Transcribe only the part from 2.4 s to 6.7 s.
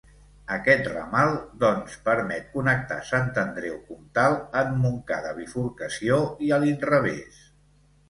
connectar Sant Andreu Comtal amb Montcada Bifurcació i a